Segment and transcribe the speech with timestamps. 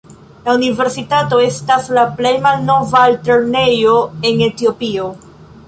[0.45, 3.95] La universitato estas la plej malnova altlernejo
[4.31, 5.11] en Etiopio.